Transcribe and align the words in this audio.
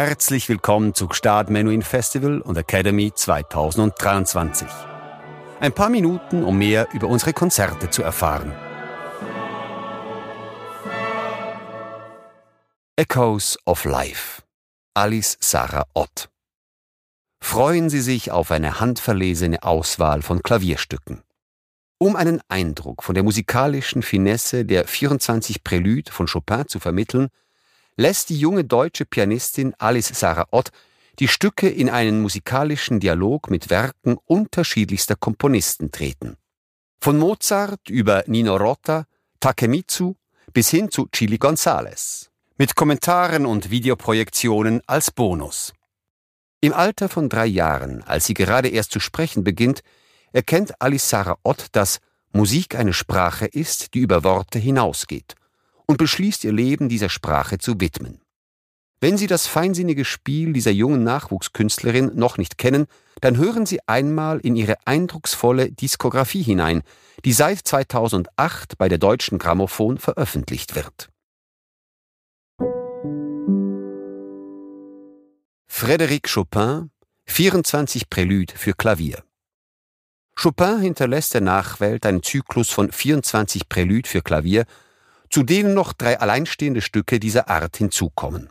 Herzlich 0.00 0.48
willkommen 0.48 0.94
zu 0.94 1.08
Gstaad 1.08 1.50
Menuhin 1.50 1.82
Festival 1.82 2.40
und 2.40 2.56
Academy 2.56 3.12
2023. 3.12 4.68
Ein 5.58 5.72
paar 5.72 5.88
Minuten, 5.88 6.44
um 6.44 6.56
mehr 6.56 6.86
über 6.92 7.08
unsere 7.08 7.32
Konzerte 7.32 7.90
zu 7.90 8.04
erfahren. 8.04 8.52
Echoes 12.94 13.58
of 13.66 13.84
Life. 13.84 14.42
Alice 14.94 15.36
Sarah 15.40 15.86
Ott. 15.94 16.30
Freuen 17.42 17.90
Sie 17.90 18.00
sich 18.00 18.30
auf 18.30 18.52
eine 18.52 18.78
handverlesene 18.78 19.64
Auswahl 19.64 20.22
von 20.22 20.44
Klavierstücken. 20.44 21.22
Um 21.98 22.14
einen 22.14 22.40
Eindruck 22.46 23.02
von 23.02 23.16
der 23.16 23.24
musikalischen 23.24 24.02
Finesse 24.02 24.64
der 24.64 24.86
24 24.86 25.64
Prälüde 25.64 26.12
von 26.12 26.28
Chopin 26.28 26.68
zu 26.68 26.78
vermitteln, 26.78 27.30
lässt 27.98 28.28
die 28.28 28.38
junge 28.38 28.64
deutsche 28.64 29.04
Pianistin 29.04 29.74
Alice 29.76 30.12
Sarah 30.14 30.46
Ott 30.52 30.70
die 31.18 31.26
Stücke 31.26 31.68
in 31.68 31.90
einen 31.90 32.22
musikalischen 32.22 33.00
Dialog 33.00 33.50
mit 33.50 33.70
Werken 33.70 34.16
unterschiedlichster 34.24 35.16
Komponisten 35.16 35.90
treten. 35.90 36.36
Von 37.00 37.18
Mozart 37.18 37.90
über 37.90 38.22
Nino 38.28 38.56
Rota, 38.56 39.06
Takemitsu 39.40 40.14
bis 40.52 40.70
hin 40.70 40.92
zu 40.92 41.08
Chili 41.10 41.36
González. 41.38 42.28
Mit 42.56 42.76
Kommentaren 42.76 43.46
und 43.46 43.70
Videoprojektionen 43.70 44.80
als 44.86 45.10
Bonus. 45.10 45.72
Im 46.60 46.72
Alter 46.72 47.08
von 47.08 47.28
drei 47.28 47.46
Jahren, 47.46 48.04
als 48.04 48.26
sie 48.26 48.34
gerade 48.34 48.68
erst 48.68 48.92
zu 48.92 49.00
sprechen 49.00 49.42
beginnt, 49.42 49.82
erkennt 50.32 50.80
Alice 50.80 51.08
Sarah 51.08 51.38
Ott, 51.42 51.66
dass 51.72 51.98
Musik 52.30 52.76
eine 52.76 52.92
Sprache 52.92 53.46
ist, 53.46 53.94
die 53.94 54.00
über 54.00 54.22
Worte 54.22 54.60
hinausgeht 54.60 55.34
und 55.88 55.96
beschließt 55.96 56.44
ihr 56.44 56.52
Leben 56.52 56.88
dieser 56.88 57.08
Sprache 57.08 57.58
zu 57.58 57.80
widmen. 57.80 58.20
Wenn 59.00 59.16
Sie 59.16 59.26
das 59.26 59.46
feinsinnige 59.46 60.04
Spiel 60.04 60.52
dieser 60.52 60.72
jungen 60.72 61.02
Nachwuchskünstlerin 61.02 62.12
noch 62.14 62.36
nicht 62.36 62.58
kennen, 62.58 62.86
dann 63.20 63.36
hören 63.36 63.64
Sie 63.64 63.80
einmal 63.86 64.38
in 64.40 64.54
ihre 64.54 64.76
eindrucksvolle 64.86 65.72
Diskografie 65.72 66.42
hinein, 66.42 66.82
die 67.24 67.32
seit 67.32 67.66
2008 67.66 68.76
bei 68.76 68.88
der 68.88 68.98
Deutschen 68.98 69.38
Grammophon 69.38 69.98
veröffentlicht 69.98 70.74
wird. 70.74 71.08
Frédéric 75.70 76.32
Chopin 76.32 76.90
24 77.26 78.10
Prälüde 78.10 78.54
für 78.56 78.72
Klavier 78.72 79.22
Chopin 80.40 80.80
hinterlässt 80.80 81.34
der 81.34 81.40
Nachwelt 81.40 82.04
einen 82.04 82.22
Zyklus 82.22 82.70
von 82.70 82.90
24 82.90 83.68
Prälüde 83.68 84.08
für 84.08 84.22
Klavier, 84.22 84.66
zu 85.30 85.42
denen 85.42 85.74
noch 85.74 85.92
drei 85.92 86.18
alleinstehende 86.18 86.80
Stücke 86.80 87.20
dieser 87.20 87.48
Art 87.48 87.76
hinzukommen. 87.76 88.50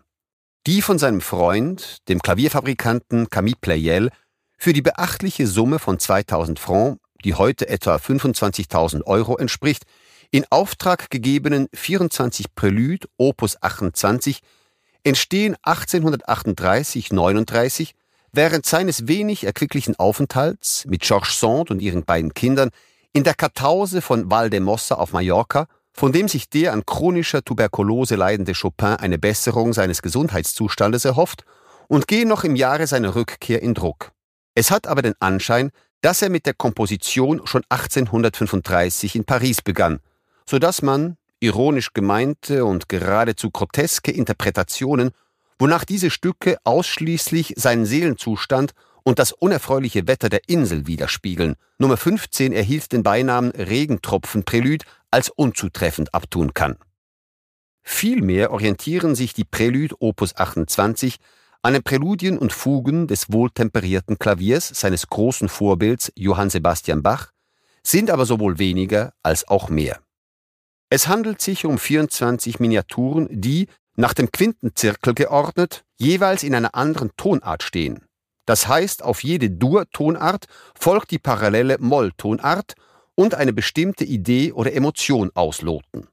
Die 0.65 0.81
von 0.81 0.99
seinem 0.99 1.21
Freund, 1.21 2.07
dem 2.09 2.21
Klavierfabrikanten 2.21 3.29
Camille 3.29 3.55
Pleyel, 3.59 4.09
für 4.57 4.73
die 4.73 4.81
beachtliche 4.81 5.47
Summe 5.47 5.79
von 5.79 5.99
2000 5.99 6.59
Francs, 6.59 6.99
die 7.23 7.35
heute 7.35 7.69
etwa 7.69 7.95
25.000 7.95 9.03
Euro 9.03 9.37
entspricht, 9.37 9.85
in 10.31 10.45
Auftrag 10.49 11.09
gegebenen 11.09 11.69
24 11.73 12.53
Prälüde 12.53 13.07
Opus 13.17 13.61
28 13.61 14.41
entstehen 15.03 15.55
1838-39 15.63 17.91
während 18.33 18.65
seines 18.65 19.07
wenig 19.07 19.45
erquicklichen 19.45 19.97
Aufenthalts 19.97 20.83
mit 20.85 20.99
Georges 21.01 21.39
Sand 21.39 21.71
und 21.71 21.81
ihren 21.81 22.03
beiden 22.03 22.33
Kindern 22.33 22.71
in 23.13 23.23
der 23.23 23.35
Kartause 23.35 24.01
von 24.01 24.29
Valdemossa 24.29 24.95
auf 24.95 25.13
Mallorca 25.13 25.69
von 25.97 26.11
dem 26.11 26.27
sich 26.27 26.49
der 26.49 26.73
an 26.73 26.85
chronischer 26.85 27.43
Tuberkulose 27.43 28.15
leidende 28.15 28.53
Chopin 28.53 28.97
eine 28.97 29.17
Besserung 29.17 29.73
seines 29.73 30.03
Gesundheitszustandes 30.03 31.05
erhofft 31.05 31.43
und 31.87 32.07
gehe 32.07 32.27
noch 32.27 32.43
im 32.43 32.55
Jahre 32.55 32.85
seiner 32.85 33.15
Rückkehr 33.15 33.63
in 33.63 33.73
Druck. 33.73 34.11
Es 34.53 34.69
hat 34.69 34.85
aber 34.85 35.01
den 35.01 35.15
Anschein, 35.19 35.71
dass 36.01 36.21
er 36.21 36.29
mit 36.29 36.45
der 36.45 36.53
Komposition 36.53 37.41
schon 37.45 37.63
1835 37.69 39.15
in 39.15 39.25
Paris 39.25 39.63
begann, 39.63 39.99
so 40.45 40.59
dass 40.59 40.83
man, 40.83 41.17
ironisch 41.39 41.93
gemeinte 41.93 42.65
und 42.65 42.89
geradezu 42.89 43.49
groteske 43.49 44.11
Interpretationen, 44.11 45.11
wonach 45.57 45.83
diese 45.83 46.11
Stücke 46.11 46.57
ausschließlich 46.63 47.55
seinen 47.57 47.85
Seelenzustand 47.85 48.73
und 49.07 49.19
das 49.19 49.31
unerfreuliche 49.31 50.05
Wetter 50.05 50.27
der 50.27 50.49
Insel 50.49 50.85
widerspiegeln. 50.85 51.55
Nummer 51.77 51.95
15 51.95 52.51
erhielt 52.51 52.91
den 52.91 53.03
Beinamen 53.03 53.51
Regentropfen-Prälüde 53.51 54.83
als 55.11 55.29
unzutreffend 55.29 56.13
abtun 56.13 56.53
kann. 56.53 56.75
Vielmehr 57.83 58.51
orientieren 58.51 59.15
sich 59.15 59.33
die 59.33 59.45
Prälude 59.45 59.95
Opus 59.99 60.35
28 60.35 61.19
an 61.61 61.71
den 61.71 61.83
Präludien 61.83 62.37
und 62.37 62.51
Fugen 62.51 63.07
des 63.07 63.31
wohltemperierten 63.31 64.19
Klaviers 64.19 64.67
seines 64.67 65.07
großen 65.07 65.47
Vorbilds 65.47 66.11
Johann 66.17 66.49
Sebastian 66.49 67.01
Bach, 67.01 67.31
sind 67.83 68.11
aber 68.11 68.25
sowohl 68.25 68.59
weniger 68.59 69.13
als 69.23 69.47
auch 69.47 69.69
mehr. 69.69 70.01
Es 70.89 71.07
handelt 71.07 71.39
sich 71.39 71.63
um 71.63 71.77
24 71.77 72.59
Miniaturen, 72.59 73.29
die, 73.31 73.67
nach 73.95 74.13
dem 74.13 74.33
Quintenzirkel 74.33 75.13
geordnet, 75.13 75.85
jeweils 75.95 76.43
in 76.43 76.53
einer 76.53 76.75
anderen 76.75 77.11
Tonart 77.15 77.63
stehen. 77.63 78.06
Das 78.47 78.67
heißt, 78.67 79.03
auf 79.03 79.23
jede 79.23 79.51
Dur-Tonart 79.51 80.45
folgt 80.73 81.11
die 81.11 81.19
parallele 81.19 81.77
Moll-Tonart 81.79 82.75
und 83.13 83.35
eine 83.35 83.51
bestimmte 83.51 84.05
Idee 84.05 84.53
oder 84.53 84.73
Emotion 84.73 85.31
ausloten. 85.35 86.07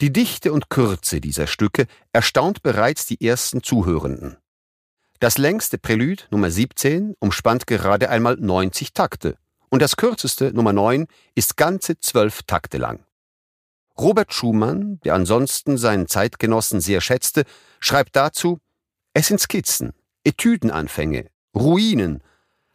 Die 0.00 0.12
Dichte 0.14 0.50
und 0.50 0.70
Kürze 0.70 1.20
dieser 1.20 1.46
Stücke 1.46 1.86
erstaunt 2.14 2.62
bereits 2.62 3.04
die 3.04 3.20
ersten 3.24 3.62
Zuhörenden. 3.62 4.38
Das 5.18 5.36
längste 5.36 5.76
Prälude 5.76 6.22
Nummer 6.30 6.50
17 6.50 7.14
umspannt 7.20 7.66
gerade 7.66 8.08
einmal 8.08 8.36
90 8.36 8.94
Takte 8.94 9.36
und 9.68 9.82
das 9.82 9.96
kürzeste 9.96 10.54
Nummer 10.54 10.72
9 10.72 11.06
ist 11.34 11.58
ganze 11.58 12.00
zwölf 12.00 12.44
Takte 12.44 12.78
lang. 12.78 13.04
Robert 13.98 14.32
Schumann, 14.32 15.00
der 15.04 15.12
ansonsten 15.12 15.76
seinen 15.76 16.06
Zeitgenossen 16.06 16.80
sehr 16.80 17.02
schätzte, 17.02 17.44
schreibt 17.78 18.16
dazu, 18.16 18.58
es 19.12 19.26
sind 19.26 19.38
Skizzen, 19.38 19.92
Etüdenanfänge, 20.24 21.26
Ruinen, 21.54 22.22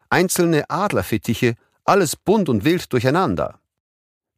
einzelne 0.10 0.70
Adlerfittiche 0.70 1.56
alles 1.84 2.16
bunt 2.16 2.50
und 2.50 2.66
wild 2.66 2.92
durcheinander. 2.92 3.60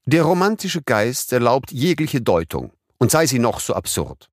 Der 0.06 0.23
romantische 0.23 0.81
Geist 0.81 1.31
erlaubt 1.34 1.72
jegliche 1.72 2.22
Deutung, 2.22 2.72
und 2.97 3.12
sei 3.12 3.25
sie 3.25 3.40
noch 3.40 3.59
so 3.59 3.73
absurd. 3.73 4.29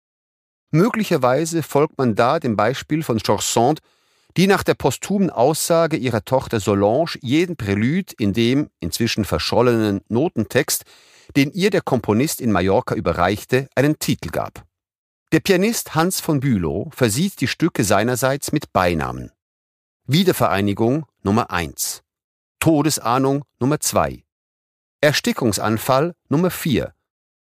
Möglicherweise 0.70 1.62
folgt 1.62 1.98
man 1.98 2.14
da 2.14 2.40
dem 2.40 2.56
Beispiel 2.56 3.02
von 3.02 3.18
Georges 3.18 3.52
Sand, 3.52 3.80
die 4.36 4.48
nach 4.48 4.64
der 4.64 4.74
posthumen 4.74 5.30
Aussage 5.30 5.96
ihrer 5.96 6.24
Tochter 6.24 6.58
Solange 6.58 7.18
jeden 7.20 7.56
Prälude 7.56 8.14
in 8.18 8.32
dem 8.32 8.70
inzwischen 8.80 9.24
verschollenen 9.24 10.00
Notentext, 10.08 10.84
den 11.36 11.52
ihr 11.52 11.70
der 11.70 11.82
Komponist 11.82 12.40
in 12.40 12.50
Mallorca 12.50 12.94
überreichte, 12.94 13.68
einen 13.76 13.98
Titel 13.98 14.30
gab. 14.30 14.64
Der 15.34 15.40
Pianist 15.40 15.96
Hans 15.96 16.20
von 16.20 16.38
Bülow 16.38 16.90
versieht 16.92 17.40
die 17.40 17.48
Stücke 17.48 17.82
seinerseits 17.82 18.52
mit 18.52 18.72
Beinamen. 18.72 19.32
Wiedervereinigung 20.06 21.06
Nummer 21.24 21.50
1. 21.50 22.04
Todesahnung 22.60 23.44
Nummer 23.58 23.80
2, 23.80 24.22
Erstickungsanfall 25.00 26.14
Nummer 26.28 26.52
4, 26.52 26.94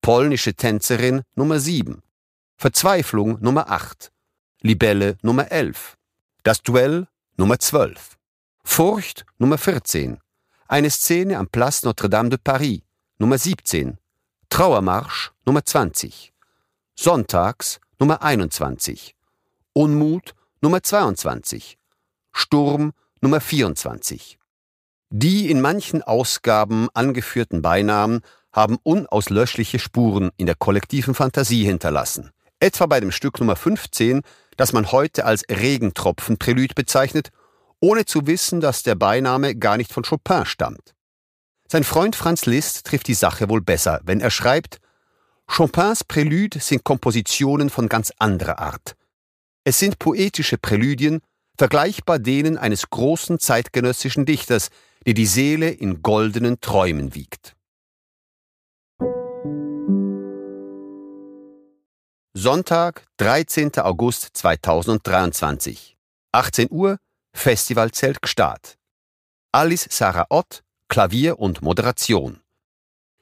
polnische 0.03 0.55
Tänzerin 0.55 1.23
Nummer 1.35 1.59
7, 1.59 2.01
Verzweiflung 2.59 3.41
Nummer 3.41 3.69
8, 3.69 4.13
Libelle 4.61 5.19
Nummer 5.23 5.51
11, 5.51 5.97
das 6.45 6.63
Duell 6.63 7.09
Nummer 7.37 7.59
12, 7.59 8.17
Furcht 8.63 9.27
Nummer 9.39 9.59
14, 9.59 10.21
eine 10.69 10.91
Szene 10.91 11.39
am 11.39 11.49
Place 11.49 11.83
Notre-Dame 11.83 12.29
de 12.29 12.39
Paris 12.39 12.83
Nummer 13.19 13.37
17, 13.37 13.99
Trauermarsch 14.49 15.33
Nummer 15.45 15.65
20, 15.65 16.34
Sonntags 16.97 17.81
Nummer 17.99 18.23
21, 18.23 19.17
Unmut 19.73 20.33
Nummer 20.61 20.81
22, 20.81 21.77
Sturm 22.33 22.93
Nummer 23.21 23.41
24. 23.41 24.39
Die 25.11 25.51
in 25.51 25.61
manchen 25.61 26.03
Ausgaben 26.03 26.89
angeführten 26.95 27.63
Beinamen 27.63 28.21
haben 28.53 28.79
unauslöschliche 28.85 29.81
Spuren 29.81 30.31
in 30.37 30.47
der 30.47 30.55
kollektiven 30.55 31.15
Fantasie 31.15 31.65
hinterlassen. 31.65 32.31
Etwa 32.61 32.87
bei 32.87 33.01
dem 33.01 33.11
Stück 33.11 33.41
Nummer 33.41 33.57
15, 33.57 34.23
das 34.57 34.73
man 34.73 34.93
heute 34.93 35.25
als 35.25 35.43
Regentropfen-Prälüde 35.51 36.75
bezeichnet, 36.75 37.31
ohne 37.81 38.05
zu 38.05 38.29
wissen, 38.29 38.61
dass 38.61 38.85
der 38.85 38.95
Beiname 38.95 39.57
gar 39.57 39.77
nicht 39.77 39.93
von 39.93 40.05
Chopin 40.05 40.47
stammt. 40.47 40.95
Sein 41.67 41.83
Freund 41.83 42.15
Franz 42.15 42.47
Liszt 42.47 42.87
trifft 42.87 43.09
die 43.09 43.15
Sache 43.15 43.49
wohl 43.49 43.63
besser, 43.63 44.01
wenn 44.05 44.21
er 44.21 44.31
schreibt, 44.31 44.79
Chopins 45.47 46.05
Prälüde 46.05 46.59
sind 46.61 46.85
Kompositionen 46.85 47.71
von 47.71 47.89
ganz 47.89 48.13
anderer 48.19 48.59
Art. 48.59 48.97
Es 49.65 49.79
sind 49.79 49.99
poetische 49.99 50.59
Präludien, 50.59 51.21
vergleichbar 51.57 52.19
denen 52.19 52.59
eines 52.59 52.91
großen 52.91 53.39
zeitgenössischen 53.39 54.27
Dichters, 54.27 54.71
der 55.07 55.15
die 55.15 55.27
Seele 55.27 55.71
in 55.71 56.03
goldenen 56.03 56.61
Träumen 56.61 57.15
wiegt. 57.15 57.57
Sonntag, 62.37 63.07
13. 63.19 63.79
August 63.79 64.31
2023. 64.35 65.97
18 66.33 66.69
Uhr, 66.71 66.99
Festivalzelt 67.33 68.21
Gstaad. 68.23 68.77
Alice 69.53 69.87
Sarah 69.89 70.27
Ott, 70.31 70.65
Klavier 70.89 71.39
und 71.39 71.63
Moderation. 71.63 72.41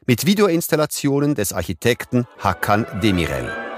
Mit 0.05 0.27
Videoinstallationen 0.27 1.37
des 1.37 1.53
Architekten 1.53 2.27
Hakan 2.41 2.87
Demirel. 3.01 3.72